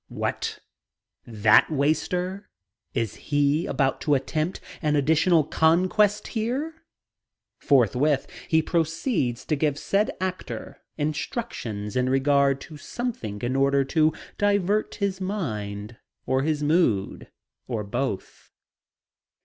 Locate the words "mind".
15.21-15.97